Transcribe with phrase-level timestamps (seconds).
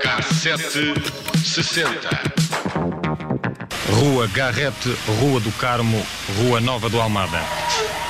[0.00, 0.94] Cassete
[1.44, 2.08] 60.
[3.90, 6.00] Rua Garrete, Rua do Carmo,
[6.38, 7.40] Rua Nova do Almada.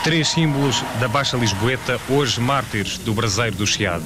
[0.02, 4.04] Três símbolos da Baixa Lisboeta, hoje mártires do Braseiro do Chiado.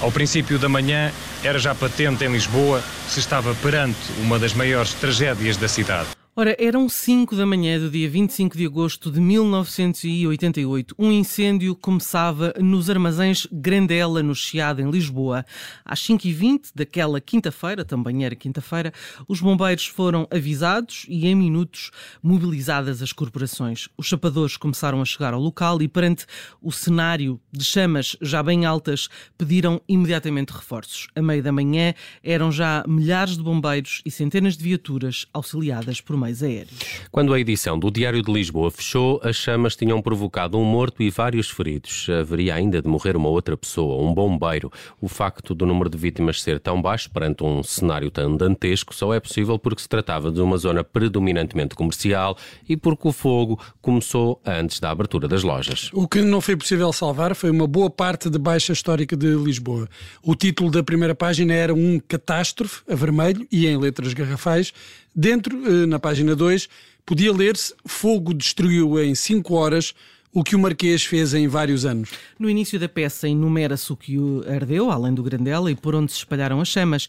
[0.00, 1.12] Ao princípio da manhã,
[1.42, 6.17] era já patente em Lisboa se estava perante uma das maiores tragédias da cidade.
[6.40, 10.94] Ora, eram 5 da manhã do dia 25 de agosto de 1988.
[10.96, 15.44] Um incêndio começava nos armazéns Grandela, no Chiado, em Lisboa.
[15.84, 18.92] Às 5h20 daquela quinta-feira, também era quinta-feira,
[19.26, 21.90] os bombeiros foram avisados e, em minutos,
[22.22, 23.88] mobilizadas as corporações.
[23.98, 26.24] Os chapadores começaram a chegar ao local e, perante
[26.62, 31.08] o cenário de chamas já bem altas, pediram imediatamente reforços.
[31.16, 36.16] A meio da manhã eram já milhares de bombeiros e centenas de viaturas auxiliadas por
[36.16, 36.70] meio mais aéreos.
[37.10, 41.10] Quando a edição do Diário de Lisboa fechou, as chamas tinham provocado um morto e
[41.10, 42.06] vários feridos.
[42.08, 44.70] Haveria ainda de morrer uma outra pessoa, um bombeiro.
[45.00, 49.14] O facto do número de vítimas ser tão baixo perante um cenário tão dantesco só
[49.14, 52.36] é possível porque se tratava de uma zona predominantemente comercial
[52.68, 55.90] e porque o fogo começou antes da abertura das lojas.
[55.94, 59.88] O que não foi possível salvar foi uma boa parte de baixa histórica de Lisboa.
[60.22, 64.72] O título da primeira página era um catástrofe, a vermelho e em letras garrafais,
[65.20, 66.68] Dentro, eh, na página 2,
[67.04, 69.92] podia ler-se Fogo destruiu em 5 horas
[70.38, 72.10] o que o Marquês fez em vários anos.
[72.38, 74.16] No início da peça enumera-se o que
[74.48, 77.08] ardeu, além do Grandela, e por onde se espalharam as chamas.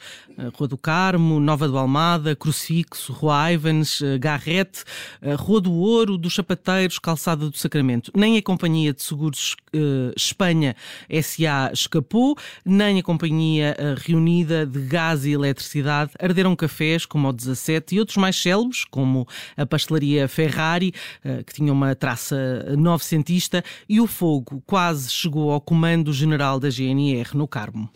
[0.55, 4.83] Rua do Carmo, Nova do Almada, Crucifixo, Rua Ivans, eh, Garrete,
[5.37, 8.11] Rua do Ouro, dos Chapateiros, Calçada do Sacramento.
[8.15, 10.75] Nem a Companhia de Seguros uh, Espanha
[11.21, 16.11] SA escapou, nem a Companhia uh, Reunida de Gás e Eletricidade.
[16.19, 20.93] Arderam cafés, como o 17, e outros mais célebres, como a Pastelaria Ferrari,
[21.23, 23.18] uh, que tinha uma traça 900
[23.87, 27.89] e o fogo quase chegou ao comando-general da GNR no Carmo.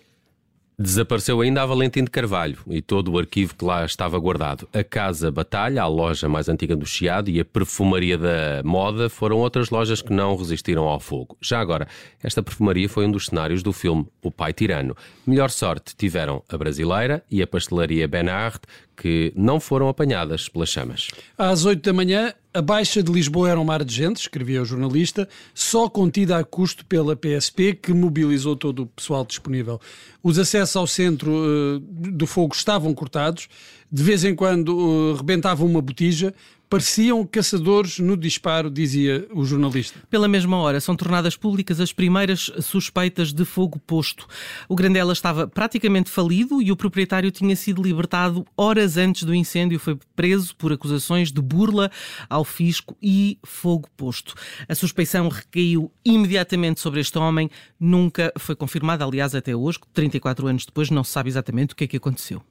[0.77, 4.67] Desapareceu ainda a Valentim de Carvalho e todo o arquivo que lá estava guardado.
[4.73, 9.37] A Casa Batalha, a loja mais antiga do Chiado, e a Perfumaria da Moda foram
[9.37, 11.37] outras lojas que não resistiram ao fogo.
[11.39, 11.87] Já agora,
[12.23, 14.95] esta perfumaria foi um dos cenários do filme O Pai Tirano.
[15.27, 18.59] Melhor sorte tiveram a Brasileira e a Pastelaria Benard,
[18.97, 21.09] que não foram apanhadas pelas chamas.
[21.37, 24.65] Às 8 da manhã, a Baixa de Lisboa era um mar de gente, escrevia o
[24.65, 29.81] jornalista, só contida a custo pela PSP, que mobilizou todo o pessoal disponível.
[30.21, 33.47] Os acessos ao centro uh, do fogo estavam cortados,
[33.91, 36.33] de vez em quando uh, rebentava uma botija,
[36.73, 39.99] Pareciam caçadores no disparo, dizia o jornalista.
[40.09, 44.25] Pela mesma hora, são tornadas públicas as primeiras suspeitas de fogo posto.
[44.67, 49.77] O Grandela estava praticamente falido e o proprietário tinha sido libertado horas antes do incêndio.
[49.77, 51.91] Foi preso por acusações de burla
[52.27, 54.33] ao fisco e fogo posto.
[54.67, 57.51] A suspeição recaiu imediatamente sobre este homem.
[57.79, 61.83] Nunca foi confirmada, aliás, até hoje, 34 anos depois, não se sabe exatamente o que
[61.83, 62.41] é que aconteceu.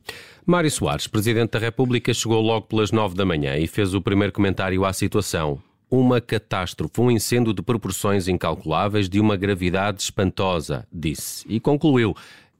[0.47, 4.31] Mário Soares, Presidente da República, chegou logo pelas 9 da manhã e fez o primeiro
[4.31, 5.59] comentário à situação.
[5.91, 11.47] Uma catástrofe, um incêndio de proporções incalculáveis, de uma gravidade espantosa, disse.
[11.49, 12.15] E concluiu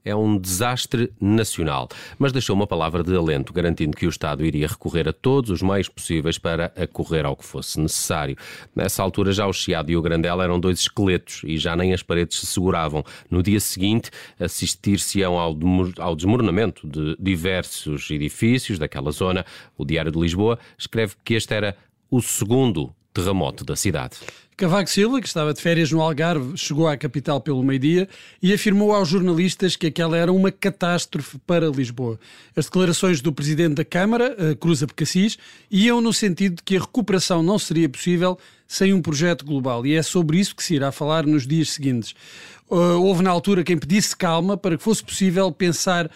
[0.05, 1.87] é um desastre nacional.
[2.17, 5.61] Mas deixou uma palavra de alento, garantindo que o Estado iria recorrer a todos os
[5.61, 8.35] meios possíveis para acorrer ao que fosse necessário.
[8.75, 12.03] Nessa altura, já o Chiado e o Grandela eram dois esqueletos e já nem as
[12.03, 13.03] paredes se seguravam.
[13.29, 19.45] No dia seguinte, assistir-se-ão ao, desmoronamento de diversos edifícios daquela zona.
[19.77, 21.77] O Diário de Lisboa escreve que este era
[22.09, 24.17] o segundo terremoto da cidade.
[24.55, 28.07] Cavaco Silva, que estava de férias no Algarve, chegou à capital pelo meio-dia
[28.41, 32.19] e afirmou aos jornalistas que aquela era uma catástrofe para Lisboa.
[32.55, 35.39] As declarações do presidente da Câmara, Cruz Abcacis,
[35.71, 38.37] iam no sentido de que a recuperação não seria possível
[38.67, 42.13] sem um projeto global e é sobre isso que se irá falar nos dias seguintes.
[42.69, 46.09] Uh, houve na altura quem pedisse calma para que fosse possível pensar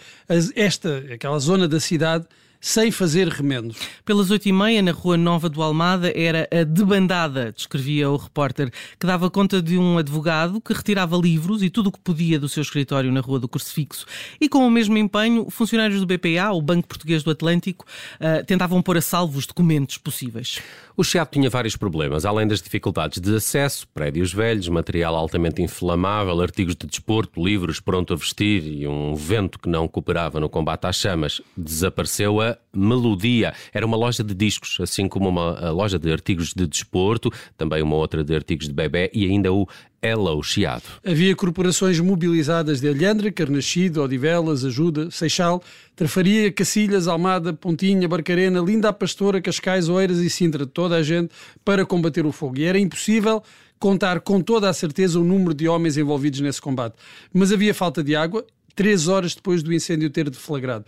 [0.56, 2.26] esta, aquela zona da cidade
[2.60, 3.76] sem fazer remendos.
[4.04, 8.70] Pelas oito e meia, na Rua Nova do Almada, era a debandada, descrevia o repórter,
[8.98, 12.48] que dava conta de um advogado que retirava livros e tudo o que podia do
[12.48, 14.06] seu escritório na Rua do Crucifixo.
[14.40, 17.84] E com o mesmo empenho, funcionários do BPA, o Banco Português do Atlântico,
[18.20, 20.60] uh, tentavam pôr a salvo os documentos possíveis.
[20.96, 26.40] O Chiado tinha vários problemas, além das dificuldades de acesso, prédios velhos, material altamente inflamável,
[26.40, 30.86] artigos de desporto, livros pronto a vestir e um vento que não cooperava no combate
[30.86, 31.40] às chamas.
[31.56, 33.52] Desapareceu a Melodia.
[33.72, 37.96] Era uma loja de discos, assim como uma loja de artigos de desporto, também uma
[37.96, 39.66] outra de artigos de bebê e ainda o
[40.00, 40.84] Hello Chiado.
[41.04, 45.62] Havia corporações mobilizadas de Alhandra, Carnachido, Odivelas, Ajuda, Seixal,
[45.96, 51.30] Trafaria, Cacilhas, Almada, Pontinha, Barcarena, Linda a Pastora, Cascais, Oeiras e Sintra, toda a gente
[51.64, 52.58] para combater o fogo.
[52.58, 53.42] E era impossível
[53.78, 56.94] contar com toda a certeza o número de homens envolvidos nesse combate.
[57.32, 58.44] Mas havia falta de água
[58.78, 60.84] três horas depois do incêndio ter deflagrado.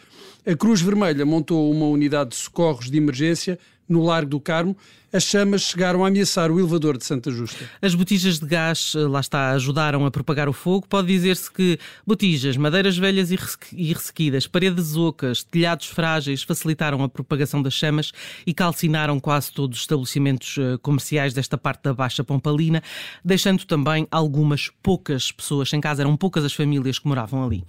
[0.46, 3.58] A Cruz Vermelha montou uma unidade de socorros de emergência
[3.88, 4.76] no Largo do Carmo,
[5.12, 7.69] as chamas chegaram a ameaçar o elevador de Santa Justa.
[7.83, 10.87] As botijas de gás, eh, lá está, ajudaram a propagar o fogo.
[10.89, 17.62] Pode dizer-se que botijas, madeiras velhas e ressequidas, paredes ocas, telhados frágeis facilitaram a propagação
[17.62, 18.12] das chamas
[18.47, 22.83] e calcinaram quase todos os estabelecimentos eh, comerciais desta parte da Baixa Pompalina,
[23.25, 26.03] deixando também algumas poucas pessoas sem casa.
[26.03, 27.65] Eram poucas as famílias que moravam ali.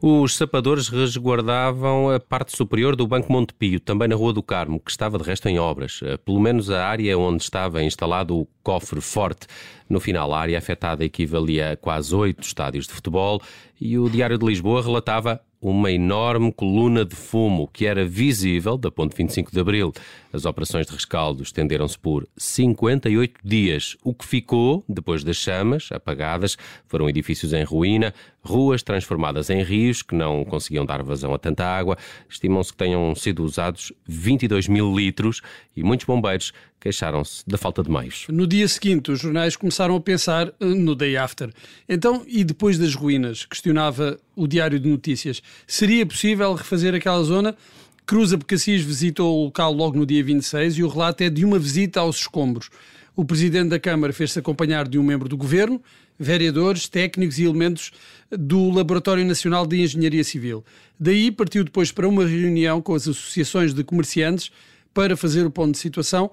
[0.00, 4.90] Os sapadores resguardavam a parte superior do Banco Montepio, também na Rua do Carmo, que
[4.90, 6.00] estava de resto em obras.
[6.02, 9.46] Eh, pelo menos a área onde estava instalado o cofre forte.
[9.88, 13.40] No final, a área afetada equivalia a quase oito estádios de futebol
[13.80, 18.88] e o Diário de Lisboa relatava uma enorme coluna de fumo que era visível da
[18.88, 19.92] ponte 25 de Abril.
[20.32, 23.96] As operações de rescaldo estenderam-se por 58 dias.
[24.04, 28.14] O que ficou, depois das chamas apagadas, foram edifícios em ruína,
[28.44, 31.98] ruas transformadas em rios que não conseguiam dar vazão a tanta água.
[32.28, 35.42] Estimam-se que tenham sido usados 22 mil litros
[35.76, 38.26] e muitos bombeiros queixaram-se da falta de meios.
[38.28, 41.50] No dia seguinte, os jornais começaram a pensar eh, no day after.
[41.88, 43.44] Então, e depois das ruínas?
[43.44, 45.42] Questionava o Diário de Notícias.
[45.66, 47.56] Seria possível refazer aquela zona?
[48.04, 51.58] Cruz Abcacis visitou o local logo no dia 26 e o relato é de uma
[51.58, 52.70] visita aos escombros.
[53.16, 55.82] O presidente da Câmara fez-se acompanhar de um membro do governo,
[56.18, 57.90] vereadores, técnicos e elementos
[58.30, 60.64] do Laboratório Nacional de Engenharia Civil.
[61.00, 64.52] Daí partiu depois para uma reunião com as associações de comerciantes
[64.92, 66.30] para fazer o ponto de situação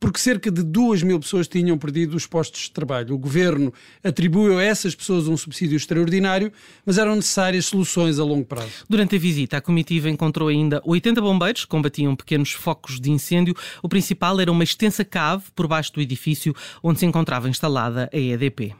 [0.00, 3.14] porque cerca de 2 mil pessoas tinham perdido os postos de trabalho.
[3.14, 6.50] O governo atribuiu a essas pessoas um subsídio extraordinário,
[6.84, 8.84] mas eram necessárias soluções a longo prazo.
[8.88, 13.54] Durante a visita, a comitiva encontrou ainda 80 bombeiros que combatiam pequenos focos de incêndio.
[13.82, 18.16] O principal era uma extensa cave por baixo do edifício onde se encontrava instalada a
[18.16, 18.74] EDP.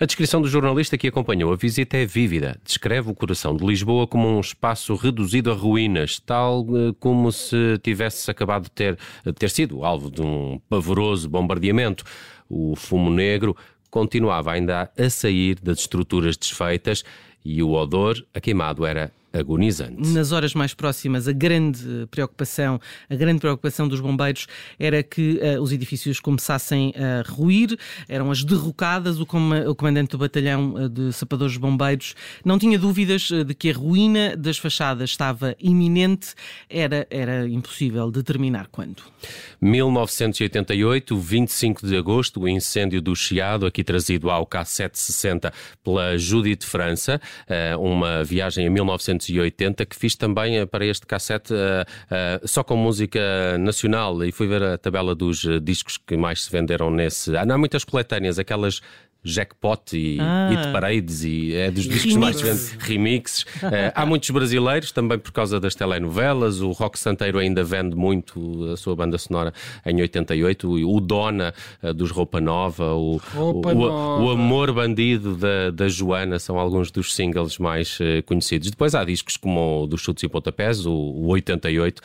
[0.00, 2.58] A descrição do jornalista que acompanhou a visita é vívida.
[2.64, 7.78] Descreve o coração de Lisboa como um espaço reduzido a ruínas, tal eh, como se
[7.82, 12.04] tivesse acabado de ter, de ter sido alvo de um pavoroso bombardeamento.
[12.48, 13.56] O fumo negro
[13.90, 17.04] continuava ainda a sair das estruturas desfeitas
[17.44, 20.08] e o odor a queimado era agonizante.
[20.08, 24.46] Nas horas mais próximas, a grande preocupação, a grande preocupação dos bombeiros
[24.78, 27.76] era que uh, os edifícios começassem a ruir,
[28.08, 29.18] eram as derrocadas.
[29.18, 32.14] O, com o comandante do batalhão uh, de sapadores bombeiros
[32.44, 36.34] não tinha dúvidas uh, de que a ruína das fachadas estava iminente,
[36.68, 39.02] era, era impossível determinar quando.
[39.60, 45.52] 1988, 25 de agosto, o incêndio do Chiado, aqui trazido ao K760
[45.82, 47.20] pela Judith França,
[47.78, 52.64] uma viagem em 1988 1980, que fiz também eh, para este cassete uh, uh, só
[52.64, 53.20] com música
[53.58, 57.36] nacional e fui ver a tabela dos discos que mais se venderam nesse.
[57.36, 58.80] Ah, não há muitas coletâneas, aquelas
[59.24, 60.48] jackpot e ah.
[60.50, 63.42] hit parades e é dos discos mais vendidos, remixes.
[63.42, 66.60] Uh, há muitos brasileiros também por causa das telenovelas.
[66.60, 69.52] O Rock Santeiro ainda vende muito a sua banda sonora
[69.86, 70.68] em 88.
[70.88, 74.22] O Dona uh, dos Roupa Nova, o, Roupa o, Nova.
[74.24, 78.70] o, Amor Bandido da, da Joana são alguns dos singles mais uh, conhecidos.
[78.70, 82.02] Depois há discos como o dos Chutes e Pontapés, o, o 88,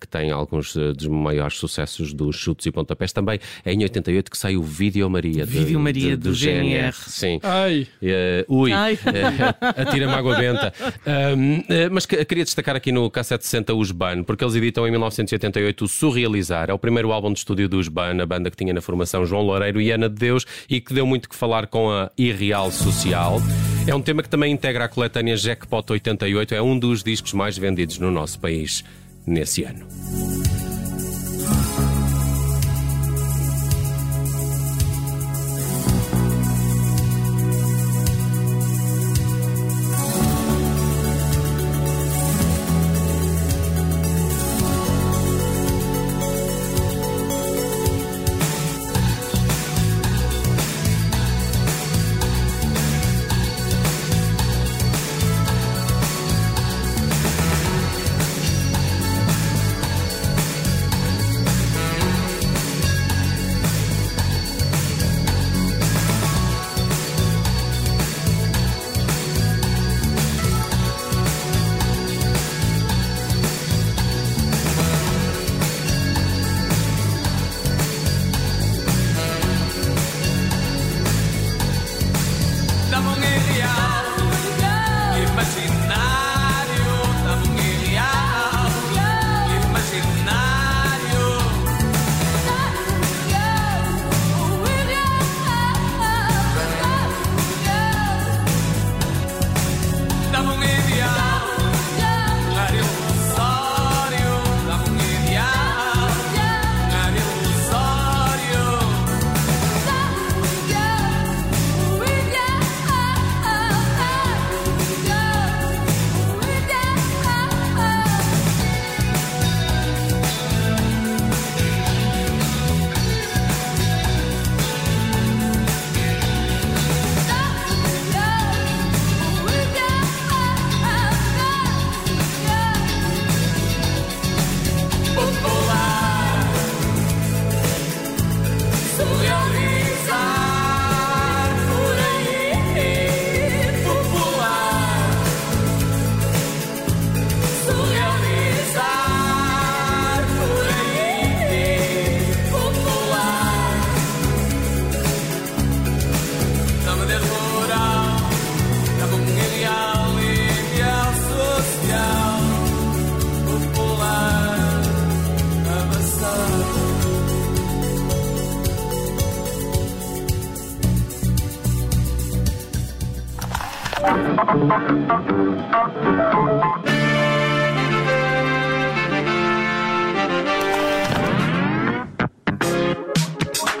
[0.00, 3.12] que tem alguns dos maiores sucessos dos Chutes e Pontapés.
[3.12, 5.44] Também é em 88 que sai o Vídeo Maria.
[5.44, 6.92] Vídeo Maria de, de GNR.
[6.92, 7.40] Sim.
[7.42, 7.86] Ai.
[8.02, 8.94] Uh, ui, Ai.
[8.94, 10.72] Uh, atira-me água benta.
[11.06, 15.84] Um, uh, mas queria destacar aqui no K760 os Ban, porque eles editam em 1988
[15.84, 16.70] o Surrealizar.
[16.70, 19.42] É o primeiro álbum de estúdio dos Ban, a banda que tinha na formação João
[19.42, 23.40] Loureiro e Ana de Deus e que deu muito que falar com a Irreal Social.
[23.86, 27.58] É um tema que também integra a coletânea Jackpot 88, é um dos discos mais
[27.58, 28.82] vendidos no nosso país
[29.26, 30.53] nesse ano.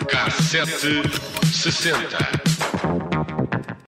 [0.06, 1.02] Cassete
[1.52, 2.43] sessenta.